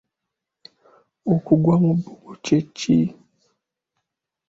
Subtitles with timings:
[1.33, 2.97] Okugwa mu bbugo kye ki?